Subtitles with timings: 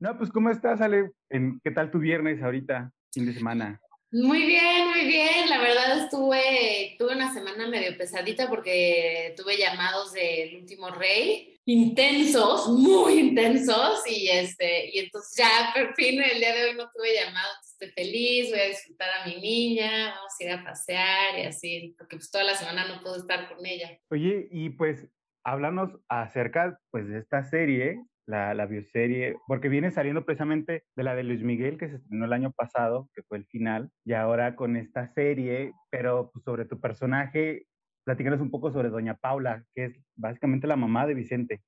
[0.00, 1.10] No, pues ¿cómo estás, Ale?
[1.28, 3.78] ¿Qué tal tu viernes ahorita, fin de semana?
[4.10, 5.50] Muy bien, muy bien.
[5.50, 12.70] La verdad estuve, tuve una semana medio pesadita porque tuve llamados del último rey, intensos,
[12.70, 17.14] muy intensos, y este, y entonces ya por fin el día de hoy no tuve
[17.22, 21.42] llamados, estoy feliz, voy a disfrutar a mi niña, vamos a ir a pasear y
[21.42, 23.98] así, porque pues toda la semana no puedo estar con ella.
[24.08, 25.06] Oye, y pues
[25.44, 31.14] háblanos acerca pues de esta serie la, la, bioserie, porque viene saliendo precisamente de la
[31.14, 34.56] de Luis Miguel, que se estrenó el año pasado, que fue el final, y ahora
[34.56, 37.66] con esta serie, pero pues, sobre tu personaje,
[38.04, 41.60] platícanos un poco sobre Doña Paula, que es básicamente la mamá de Vicente.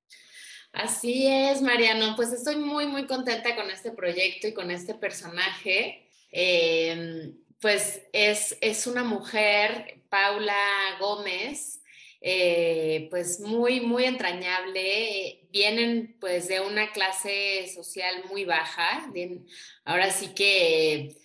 [0.71, 6.09] Así es, Mariano, pues estoy muy, muy contenta con este proyecto y con este personaje.
[6.31, 10.53] Eh, pues es, es una mujer, Paula
[10.99, 11.81] Gómez,
[12.19, 15.42] eh, pues muy, muy entrañable.
[15.53, 19.07] Vienen pues de una clase social muy baja.
[19.85, 21.15] ahora sí que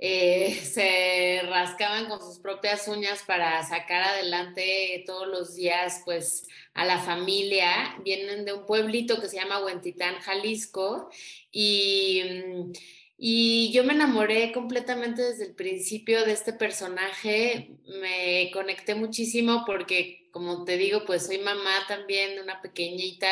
[0.00, 6.84] eh, se rascaban con sus propias uñas para sacar adelante todos los días pues a
[6.84, 7.96] la familia.
[8.04, 11.08] Vienen de un pueblito que se llama Huentitán, Jalisco.
[11.52, 12.72] Y mm,
[13.20, 20.28] y yo me enamoré completamente desde el principio de este personaje, me conecté muchísimo porque,
[20.30, 23.28] como te digo, pues soy mamá también de una pequeñita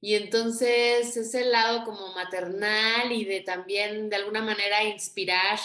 [0.00, 5.58] y entonces ese lado como maternal y de también de alguna manera inspirar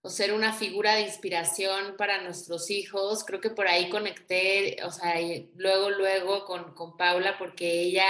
[0.00, 4.90] o ser una figura de inspiración para nuestros hijos, creo que por ahí conecté, o
[4.90, 5.16] sea,
[5.56, 8.06] luego, luego con, con Paula porque ella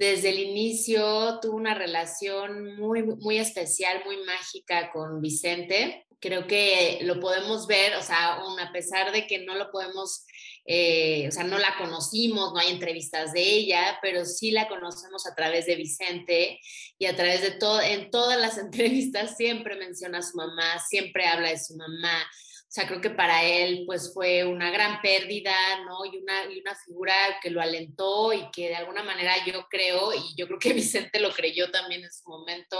[0.00, 6.06] desde el inicio tuvo una relación muy, muy especial, muy mágica con Vicente.
[6.20, 10.24] Creo que lo podemos ver, o sea, a pesar de que no lo podemos,
[10.64, 15.26] eh, o sea, no la conocimos, no hay entrevistas de ella, pero sí la conocemos
[15.26, 16.58] a través de Vicente
[16.98, 21.26] y a través de todo, en todas las entrevistas siempre menciona a su mamá, siempre
[21.26, 22.26] habla de su mamá,
[22.70, 25.52] o sea, creo que para él pues fue una gran pérdida,
[25.86, 26.04] ¿no?
[26.04, 30.14] Y una, y una figura que lo alentó y que de alguna manera yo creo,
[30.14, 32.78] y yo creo que Vicente lo creyó también en su momento,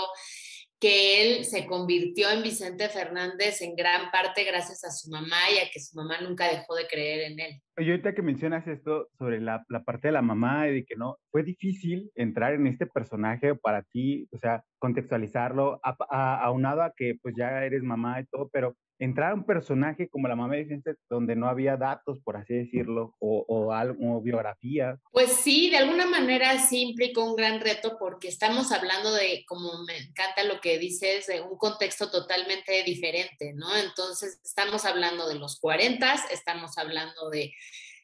[0.78, 5.58] que él se convirtió en Vicente Fernández en gran parte gracias a su mamá y
[5.58, 7.60] a que su mamá nunca dejó de creer en él.
[7.80, 11.16] Oye, ahorita que mencionas esto sobre la, parte de la mamá y de que no,
[11.30, 17.14] fue difícil entrar en este personaje para ti, o sea, contextualizarlo, aunado a, a, que
[17.22, 20.62] pues ya eres mamá y todo, pero entrar a un personaje como la mamá de
[20.62, 24.98] Vicente, donde no había datos, por así decirlo, o, o, algo, biografía.
[25.10, 29.84] Pues sí, de alguna manera sí implicó un gran reto porque estamos hablando de, como
[29.84, 33.74] me encanta lo que dices, de un contexto totalmente diferente, ¿no?
[33.74, 37.52] Entonces, estamos hablando de los 40, estamos hablando de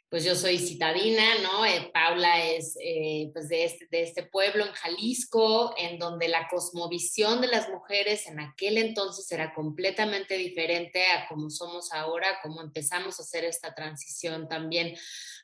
[0.08, 1.66] pues yo soy citadina, ¿no?
[1.66, 6.46] Eh, Paula es eh, pues de este, de este pueblo en Jalisco, en donde la
[6.48, 12.62] cosmovisión de las mujeres en aquel entonces era completamente diferente a como somos ahora, como
[12.62, 14.96] empezamos a hacer esta transición también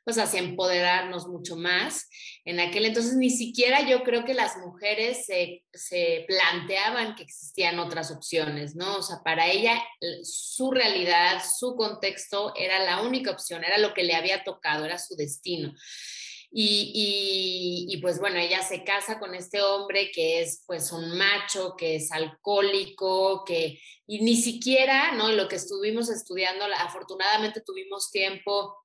[0.05, 2.09] pues hacia empoderarnos mucho más.
[2.45, 7.79] En aquel entonces ni siquiera yo creo que las mujeres se, se planteaban que existían
[7.79, 8.97] otras opciones, ¿no?
[8.97, 9.83] O sea, para ella
[10.23, 14.99] su realidad, su contexto era la única opción, era lo que le había tocado, era
[14.99, 15.73] su destino.
[16.55, 21.75] Y, y, pues bueno, ella se casa con este hombre que es pues un macho,
[21.79, 25.33] que es alcohólico, que y ni siquiera, ¿no?
[25.33, 28.77] Lo que estuvimos estudiando, afortunadamente tuvimos tiempo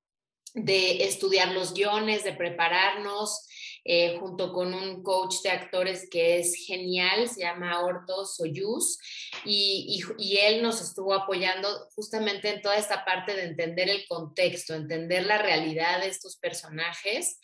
[0.53, 3.47] de estudiar los guiones, de prepararnos,
[3.90, 8.97] eh, junto con un coach de actores que es genial, se llama Orto Soyuz,
[9.46, 14.74] y, y, él nos estuvo apoyando justamente en toda esta parte de entender el contexto,
[14.74, 17.40] entender la realidad de estos personajes.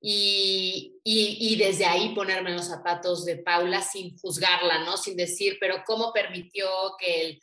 [0.00, 4.96] Y, y, desde ahí ponerme en los zapatos de Paula sin juzgarla, ¿no?
[4.96, 6.66] Sin decir, pero ¿cómo permitió
[6.98, 7.40] que el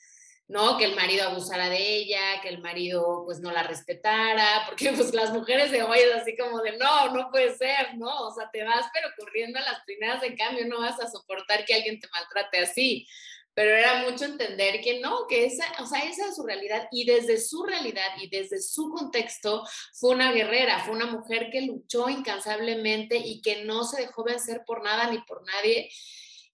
[0.50, 0.78] ¿no?
[0.78, 5.14] Que el marido abusara de ella, que el marido pues no la respetara, porque pues
[5.14, 8.28] las mujeres de hoy es así como de, no, no puede ser, ¿no?
[8.28, 11.64] O sea, te vas pero corriendo a las primeras de cambio, no vas a soportar
[11.66, 13.08] que alguien te maltrate así.
[13.54, 17.06] Pero era mucho entender que no, que esa, o sea, esa es su realidad y
[17.06, 19.64] desde su realidad y desde su contexto
[19.94, 24.64] fue una guerrera, fue una mujer que luchó incansablemente y que no se dejó vencer
[24.66, 25.92] por nada ni por nadie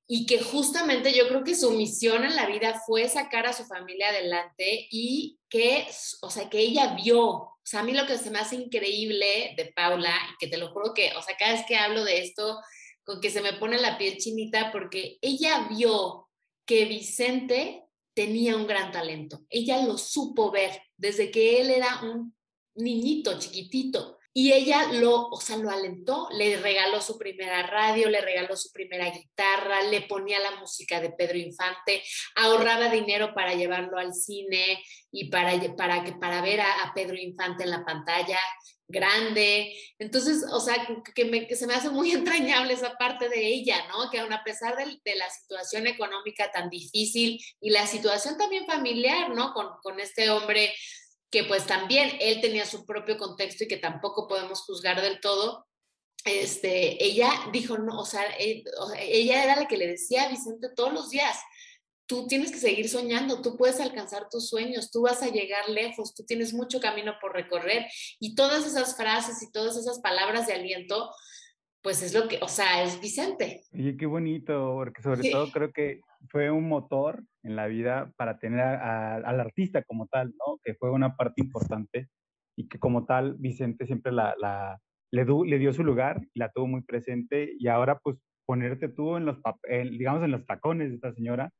[0.07, 3.65] y que justamente yo creo que su misión en la vida fue sacar a su
[3.65, 5.87] familia adelante y que,
[6.21, 9.55] o sea, que ella vio, o sea, a mí lo que se me hace increíble
[9.57, 12.21] de Paula, y que te lo juro que, o sea, cada vez que hablo de
[12.21, 12.59] esto,
[13.03, 16.29] con que se me pone la piel chinita, porque ella vio
[16.65, 22.35] que Vicente tenía un gran talento, ella lo supo ver desde que él era un
[22.75, 28.19] niñito chiquitito y ella lo, o sea, lo alentó, le regaló su primera radio, le
[28.19, 32.03] regaló su primera guitarra, le ponía la música de Pedro Infante,
[32.35, 37.69] ahorraba dinero para llevarlo al cine y para, para, para ver a, Pedro Infante en
[37.69, 38.37] la pantalla
[38.89, 39.73] grande.
[39.99, 40.85] Entonces, o sea,
[41.15, 44.09] que, se me hace muy entrañable esa parte de ella, ¿no?
[44.11, 48.65] Que aun a pesar de, de, la situación económica tan difícil y la situación también
[48.65, 49.53] familiar, ¿no?
[49.53, 50.73] Con, con este hombre
[51.35, 55.67] que pues también él tenía su propio contexto y que tampoco podemos juzgar del todo,
[56.23, 58.63] este, ella dijo, no, o sea, eh,
[58.97, 61.37] ella era la que le decía a Vicente todos los días,
[62.05, 66.13] tú tienes que seguir soñando, tú puedes alcanzar tus sueños, tú vas a llegar lejos,
[66.13, 67.85] tú tienes mucho camino por recorrer.
[68.17, 71.13] Y todas esas frases y todas esas palabras de aliento,
[71.85, 73.61] pues es lo que, o sea, es Vicente.
[73.71, 76.01] Oye, qué bonito, porque sobre todo creo que
[76.31, 80.57] fue un motor en la vida para tener al artista como tal, ¿no?
[80.63, 82.09] Que fue una parte importante
[82.57, 84.79] y que como tal Vicente siempre la, la
[85.11, 88.17] le, le, dio su lugar, la tuvo muy presente y ahora pues
[88.47, 89.37] ponerte tú en los,
[89.91, 91.51] digamos, en los tacones de esta señora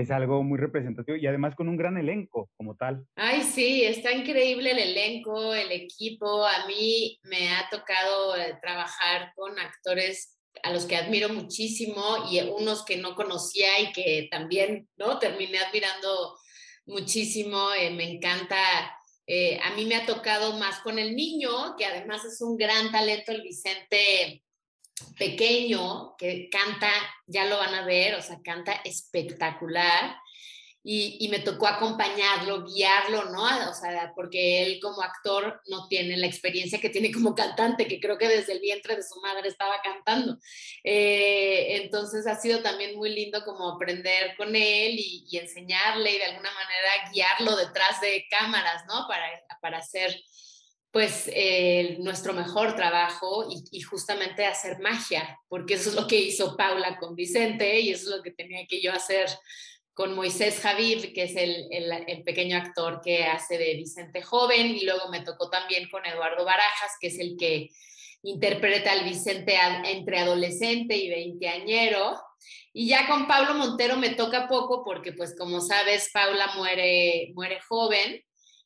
[0.00, 3.04] es algo muy representativo y además con un gran elenco como tal.
[3.16, 6.46] Ay, sí, está increíble el elenco, el equipo.
[6.46, 12.40] A mí me ha tocado eh, trabajar con actores a los que admiro muchísimo y
[12.40, 15.18] unos que no conocía y que también, ¿no?
[15.18, 16.36] Terminé admirando
[16.86, 18.56] muchísimo, eh, me encanta.
[19.26, 22.90] Eh, a mí me ha tocado más con el niño, que además es un gran
[22.90, 24.42] talento, el Vicente
[25.18, 26.90] pequeño, que canta,
[27.26, 30.16] ya lo van a ver, o sea, canta espectacular
[30.90, 33.42] y, me tocó acompañarlo, guiarlo, ¿no?
[33.68, 38.00] O sea, porque él como actor no tiene la experiencia que tiene como cantante, que
[38.00, 40.38] creo que desde el vientre de su madre estaba cantando.
[40.82, 46.24] Eh, entonces ha sido también muy lindo como aprender con él y, enseñarle y de
[46.24, 49.06] alguna manera guiarlo detrás de cámaras, ¿no?
[49.08, 49.28] Para,
[49.60, 50.18] para hacer
[50.90, 56.56] pues eh, nuestro mejor trabajo y, justamente hacer magia, porque eso es lo que hizo
[56.56, 59.28] Paula con Vicente y eso es lo que tenía que yo hacer
[59.92, 64.84] con Moisés Javid, que es el, el, pequeño actor que hace de Vicente Joven, y
[64.84, 67.68] luego me tocó también con Eduardo Barajas, que es el que
[68.22, 69.56] interpreta al Vicente
[69.86, 72.16] entre adolescente y veinteañero.
[72.72, 77.60] Y ya con Pablo Montero me toca poco porque, pues como sabes, Paula muere, muere
[77.68, 78.22] joven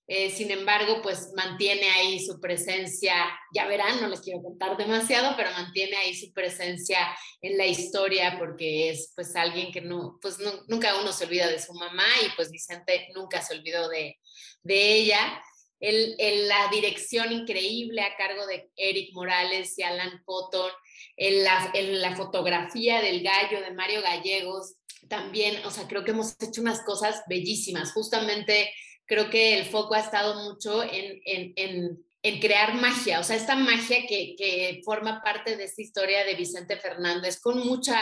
[0.08, 3.14] eh, sin embargo, pues mantiene ahí su presencia,
[3.54, 6.98] ya verán, no les quiero contar demasiado, pero mantiene ahí su presencia
[7.40, 11.62] en la historia porque es pues alguien que no, pues nunca uno se olvida de
[11.62, 14.18] su mamá y pues Vicente nunca se olvidó de,
[14.62, 15.40] de ella.
[15.78, 16.16] El,
[16.46, 20.70] la dirección increíble a cargo de Eric Morales y Alan Cotton,
[21.16, 24.76] en la, en la fotografía del gallo de Mario Gallegos,
[25.08, 28.72] también, o sea, creo que hemos hecho unas cosas bellísimas, justamente
[29.06, 34.06] creo que el foco ha estado mucho en, en, crear magia, o sea, esta magia
[34.08, 38.00] que, que, forma parte de esta historia de Vicente Fernández, con mucha,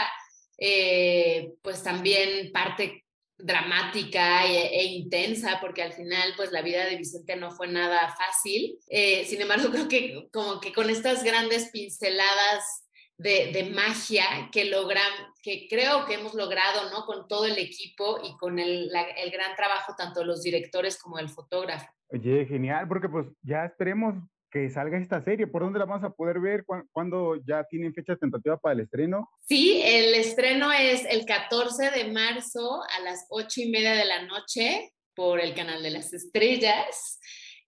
[0.57, 3.03] eh, pues también parte
[3.43, 8.15] dramática e, e, intensa, porque al final, pues la vida de Vicente no fue nada
[8.15, 8.77] fácil.
[8.87, 12.85] Eh, sin embargo, creo que como que con estas grandes pinceladas
[13.21, 15.11] de, magia que logran,
[15.43, 17.05] que creo que hemos logrado, ¿no?
[17.05, 21.17] Con todo el equipo y con el, el gran trabajo tanto de los directores como
[21.17, 21.87] del fotógrafo.
[22.09, 24.15] Oye, genial, porque pues ya esperemos
[24.51, 25.47] que salga esta serie.
[25.47, 26.65] ¿Por dónde la vamos a poder ver?
[26.91, 29.29] ¿Cuándo ya tienen fecha tentativa para el estreno?
[29.47, 34.23] Sí, el estreno es el 14 de marzo a las 8 y media de la
[34.23, 37.19] noche por el canal de las estrellas.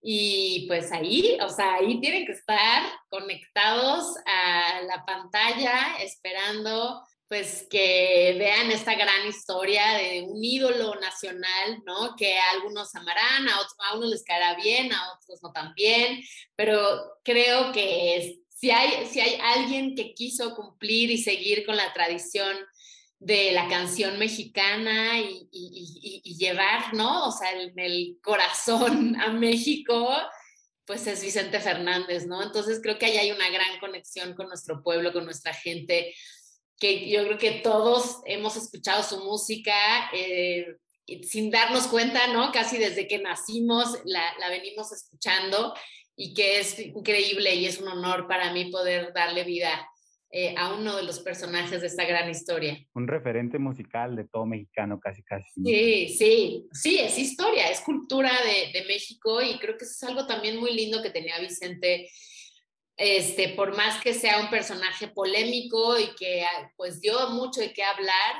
[0.06, 7.66] Y pues ahí, o sea, ahí tienen que estar conectados a la pantalla esperando pues
[7.70, 12.14] que vean esta gran historia de un ídolo nacional, ¿no?
[12.16, 15.72] Que a algunos amarán, a otros a unos les caerá bien, a otros no tan
[15.72, 16.22] bien,
[16.54, 16.76] pero
[17.24, 22.56] creo que si hay, si hay alguien que quiso cumplir y seguir con la tradición
[23.24, 27.28] de la canción mexicana y, llevar, ¿no?
[27.28, 30.10] O sea, en el corazón a México,
[30.84, 32.42] pues es Vicente Fernández, ¿no?
[32.42, 36.14] Entonces creo que ahí hay una gran conexión con nuestro pueblo, con nuestra gente,
[36.78, 39.74] que yo creo que todos hemos escuchado su música
[40.12, 40.76] eh,
[41.22, 42.52] sin darnos cuenta, ¿no?
[42.52, 45.74] Casi desde que nacimos la, la venimos escuchando
[46.14, 49.88] y que es increíble y es un honor para mí poder darle vida
[50.36, 52.76] eh, a uno de los personajes de esta gran historia.
[52.94, 55.48] Un referente musical de todo mexicano, casi, casi.
[55.64, 60.02] Sí, sí, sí, es historia, es cultura de, de México y creo que eso es
[60.02, 62.10] algo también muy lindo que tenía Vicente.
[62.96, 66.44] Este, por más que sea un personaje polémico y que
[66.76, 68.34] pues dio mucho de qué hablar,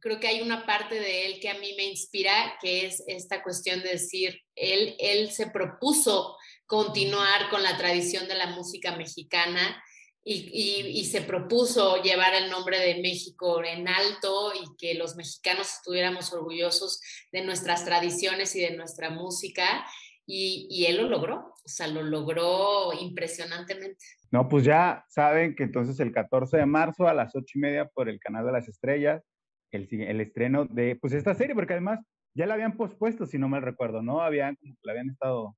[0.00, 3.42] creo que hay una parte de él que a mí me inspira, que es esta
[3.42, 6.36] cuestión de decir, él, él se propuso
[6.66, 9.82] continuar con la tradición de la música mexicana
[10.30, 16.32] y, se propuso llevar el nombre de México en alto y que los mexicanos estuviéramos
[16.32, 17.00] orgullosos
[17.32, 19.86] de nuestras tradiciones y de nuestra música.
[20.26, 24.04] Y, y, él lo logró, o sea, lo logró impresionantemente.
[24.30, 27.86] No, pues ya saben que entonces el 14 de marzo a las ocho y media
[27.86, 29.22] por el canal de las estrellas,
[29.70, 32.00] el, el estreno de pues esta serie, porque además
[32.34, 34.20] ya la habían pospuesto, si no mal recuerdo, ¿no?
[34.20, 35.56] Habían, como que la habían estado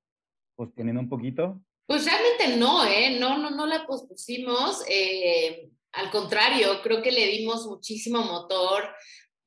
[0.55, 1.61] posponiendo un poquito.
[1.91, 3.19] Pues realmente no, ¿eh?
[3.19, 4.85] No, no, no la pospusimos.
[4.89, 8.89] Eh, al contrario, creo que le dimos muchísimo motor,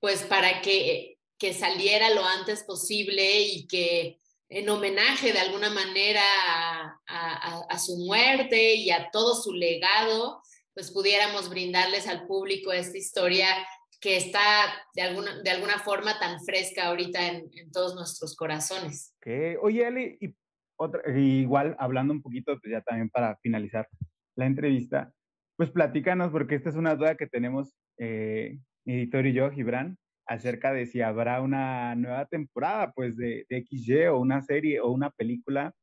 [0.02, 4.20] pues para que, que saliera lo antes posible y que
[4.50, 6.22] en homenaje de alguna manera
[7.08, 10.42] a, a, su muerte y a todo su legado,
[10.74, 13.48] pues pudiéramos brindarles al público esta historia
[14.02, 14.42] que está
[14.94, 19.14] de alguna, de alguna forma tan fresca ahorita en, todos nuestros corazones.
[19.20, 19.56] Okay.
[19.62, 20.36] Oye, Ali, y
[21.16, 23.88] igual hablando un poquito, pues ya también para finalizar
[24.36, 25.14] la entrevista,
[25.56, 30.74] pues platícanos, porque esta es una duda que tenemos eh, editor y yo, Gibran, acerca
[30.74, 35.12] de si habrá una nueva temporada, pues de, de XY o una serie o una
[35.12, 35.74] película,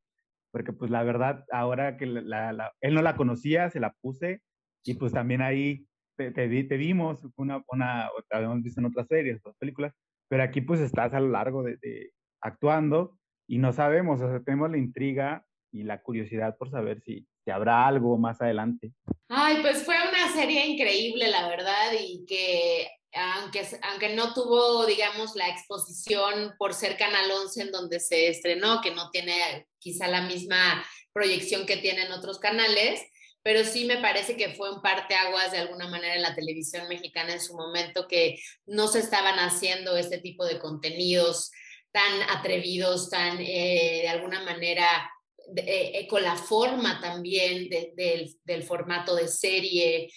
[0.53, 4.41] porque pues la verdad, ahora que la, él no la conocía, se la puse
[4.85, 9.57] y pues también ahí te, te, vimos, una, una, habíamos visto en otras series, otras
[9.57, 9.95] películas,
[10.29, 13.19] pero aquí pues estás a lo largo de, de actuando
[13.51, 17.85] y no sabemos, o sea, tenemos la intriga y la curiosidad por saber si, habrá
[17.85, 18.93] algo más adelante.
[19.29, 25.35] Ay, pues fue una serie increíble, la verdad, y que aunque, aunque no tuvo, digamos,
[25.35, 30.23] la exposición por ser Canal 11 en donde se estrenó, que no tiene quizá la
[30.23, 33.05] misma proyección que tienen otros canales,
[33.43, 37.33] pero sí me parece que fue un parteaguas de alguna manera en la televisión mexicana
[37.33, 41.51] en su momento que no se estaban haciendo este tipo de contenidos
[41.93, 45.11] tan atrevidos, tan eh, de alguna manera
[45.57, 50.13] eh, eh, con la forma también del, formato de serie,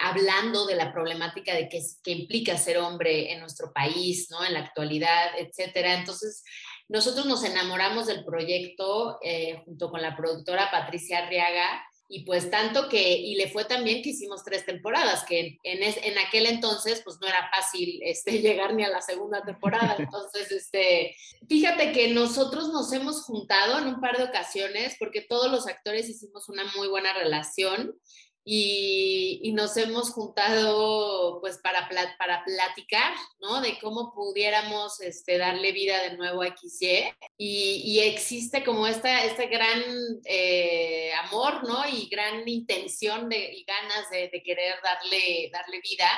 [0.00, 1.82] hablando de la problemática de que,
[2.12, 4.44] implica ser hombre en nuestro país, ¿no?
[4.44, 5.94] En la actualidad, etcétera.
[5.94, 6.44] Entonces,
[6.88, 9.18] nosotros nos enamoramos del proyecto
[9.64, 11.82] junto con la productora Patricia Arriaga
[12.14, 16.18] y pues tanto que, y le fue también que hicimos tres temporadas, que en, en
[16.18, 19.96] aquel entonces pues no era fácil este, llegar ni a la segunda temporada.
[19.98, 21.16] Entonces, este,
[21.48, 26.06] fíjate que nosotros nos hemos juntado en un par de ocasiones porque todos los actores
[26.06, 27.98] hicimos una muy buena relación
[28.44, 33.60] y, nos hemos juntado pues para, para platicar, ¿no?
[33.60, 39.46] De cómo pudiéramos este, darle vida de nuevo a XY y, existe como esta, este
[39.46, 39.82] gran
[40.24, 41.86] eh, amor, ¿no?
[41.88, 46.10] Y gran intención de, y ganas de, de, querer darle, darle vida.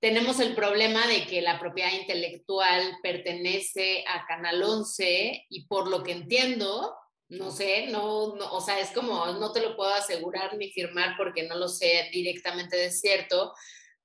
[0.00, 6.02] Tenemos el problema de que la propiedad intelectual pertenece a Canal 11 y por lo
[6.02, 6.94] que entiendo,
[7.28, 11.16] no sé, no, no, o sea, es como, no te lo puedo asegurar ni firmar
[11.16, 13.52] porque no lo sé directamente de cierto,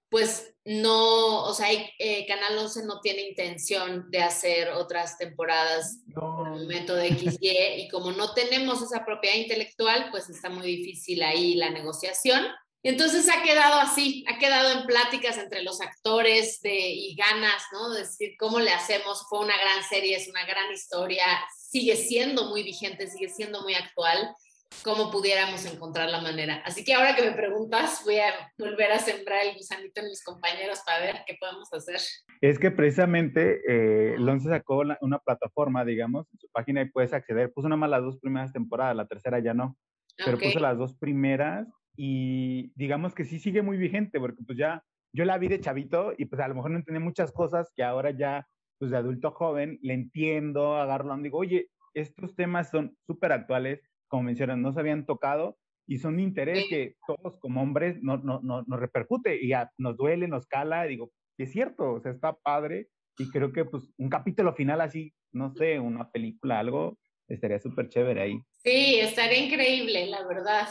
[0.10, 6.54] pues no, o sea, eh, Canal 11 no tiene intención de hacer otras temporadas en
[6.54, 11.22] el momento de XY y como no tenemos esa propiedad intelectual, pues está muy difícil
[11.22, 12.44] ahí la negociación.
[12.82, 17.90] Entonces ha quedado así, ha quedado en pláticas entre los actores de, y ganas, ¿no?
[17.92, 19.26] De decir, ¿cómo le hacemos?
[19.30, 21.26] Fue una gran serie, es una gran historia,
[21.70, 24.36] sigue siendo muy vigente, sigue siendo muy actual,
[24.84, 26.64] cómo pudiéramos encontrar la manera.
[26.66, 30.24] Así que ahora que me preguntas, voy a volver a sembrar el gusanito en mis
[30.24, 32.00] compañeros para ver qué podemos hacer.
[32.42, 37.54] Es que precisamente eh, Lonce sacó una, plataforma, digamos, en su página y puedes acceder.
[37.54, 39.78] Puso nada más las dos primeras temporadas, la tercera ya no,
[40.18, 44.84] pero puso las dos primeras y digamos que sí sigue muy vigente porque pues ya
[45.12, 47.84] yo la vi de chavito y pues a lo mejor no entendía muchas cosas que
[47.84, 48.48] ahora ya
[48.80, 54.24] pues de adulto joven, le entiendo, agarro, digo, oye, estos temas son súper actuales, como
[54.24, 58.40] mencionan, no se habían tocado y son de interés que todos como hombres no, no,
[58.42, 62.90] no, nos repercute y nos duele, nos cala, digo, es cierto, o sea, está padre
[63.18, 67.90] y creo que pues un capítulo final así, no sé, una película, algo, estaría súper
[67.90, 68.40] chévere ahí.
[68.64, 70.68] Sí, estaría increíble, la verdad.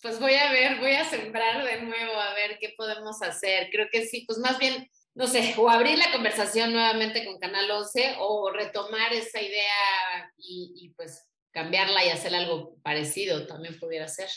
[0.00, 3.68] Pues voy a ver, voy a sembrar de nuevo a ver qué podemos hacer.
[3.70, 7.70] Creo que sí, pues más bien no sé, o abrir la conversación nuevamente con Canal
[7.70, 14.30] 11 o retomar esa idea y, pues cambiarla y hacer algo parecido también pudiera ser,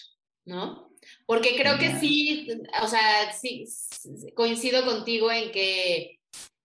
[0.44, 0.92] ¿no?
[1.26, 2.48] Porque creo que sí,
[2.82, 3.66] o sea, sí,
[4.36, 6.20] coincido contigo en que,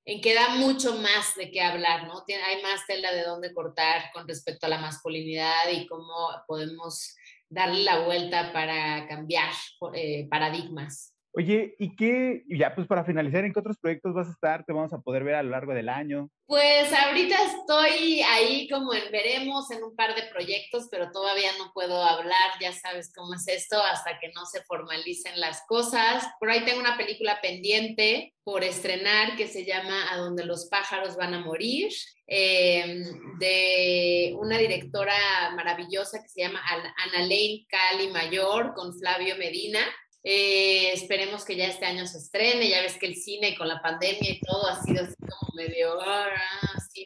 [0.05, 2.25] en que da mucho más de qué hablar, ¿no?
[2.27, 7.15] hay más tela de dónde cortar con respecto a la masculinidad y cómo podemos
[7.49, 9.53] darle la vuelta para cambiar
[9.95, 11.15] eh, paradigmas.
[11.33, 14.65] Oye, ¿y qué, ya pues para finalizar, ¿en qué otros proyectos vas a estar?
[14.65, 16.29] ¿Te vamos a poder ver a lo largo del año?
[16.47, 21.71] Pues ahorita estoy ahí como en veremos en un par de proyectos, pero todavía no
[21.73, 26.27] puedo hablar, ya sabes cómo es esto, hasta que no se formalicen las cosas.
[26.41, 31.15] Por ahí tengo una película pendiente por estrenar que se llama A donde los pájaros
[31.15, 31.93] van a morir,
[32.27, 33.05] eh,
[33.39, 35.15] de una directora
[35.55, 39.79] maravillosa que se llama Ana Lane Cali Mayor con Flavio Medina.
[40.23, 42.69] Eh, esperemos que ya este año se estrene.
[42.69, 45.99] Ya ves que el cine con la pandemia y todo ha sido así como medio,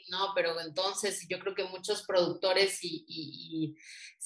[0.09, 3.75] no, pero entonces yo creo que muchos productores y,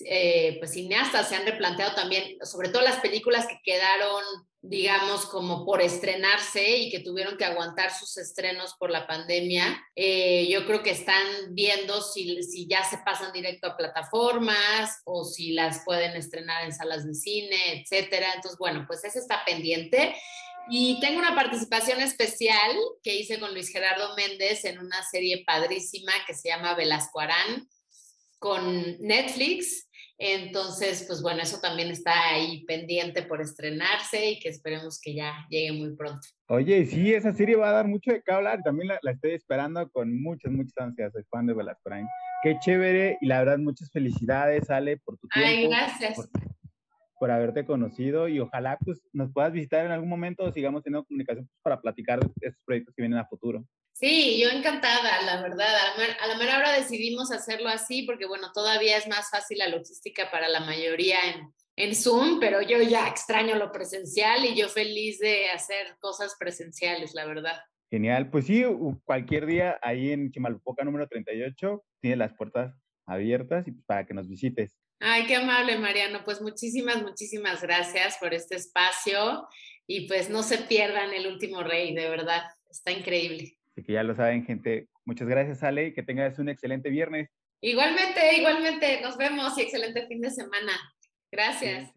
[0.05, 4.23] eh, pues cineastas se han replanteado también, sobre todo las películas que quedaron
[4.61, 9.81] digamos, como por estrenarse y que tuvieron que aguantar sus estrenos por la pandemia.
[9.95, 15.25] Eh, yo creo que están viendo si, si ya se pasan directo a plataformas o
[15.25, 18.33] si las pueden estrenar en salas de cine, etcétera.
[18.35, 20.17] Entonces, bueno, pues eso está pendiente.
[20.71, 26.13] Y tengo una participación especial que hice con Luis Gerardo Méndez en una serie padrísima
[26.27, 27.69] que se llama Velasco Arán
[28.39, 29.89] con Netflix
[30.21, 35.47] entonces, pues bueno, eso también está ahí pendiente por estrenarse y que esperemos que ya
[35.49, 36.21] llegue muy pronto.
[36.49, 38.61] Oye, sí, esa serie va a dar mucho de qué hablar.
[38.65, 41.13] También la, estoy esperando con muchas, muchas ansias.
[41.13, 41.91] Soy fan de Velasco
[42.43, 45.49] Qué chévere y la verdad, muchas felicidades, Ale, por tu tiempo.
[45.49, 46.17] Ay, gracias.
[46.17, 46.29] Por,
[47.27, 51.47] haberte conocido y ojalá pues nos puedas visitar en algún momento o sigamos teniendo comunicación
[51.47, 53.65] pues, para platicar de estos proyectos que vienen a futuro.
[53.93, 55.67] Sí, yo encantada, la verdad.
[56.23, 60.31] A la mera hora decidimos hacerlo así porque, bueno, todavía es más fácil la logística
[60.31, 65.19] para la mayoría en, en Zoom, pero yo ya extraño lo presencial y yo feliz
[65.19, 67.57] de hacer cosas presenciales, la verdad.
[67.91, 68.65] Genial, pues sí,
[69.05, 72.75] cualquier día ahí en Chimalpoca número 38 tiene las puertas
[73.07, 74.77] abiertas y para que nos visites.
[75.01, 76.23] Ay, qué amable, Mariano.
[76.25, 79.47] Pues muchísimas, muchísimas gracias por este espacio
[79.87, 83.57] y pues no se pierdan el último rey, de verdad, está increíble.
[83.71, 84.89] Así que ya lo saben, gente.
[85.05, 87.31] Muchas gracias, Ale, y que tengas un excelente viernes.
[87.61, 89.01] Igualmente, igualmente.
[89.01, 90.73] Nos vemos y excelente fin de semana.
[91.31, 91.87] Gracias.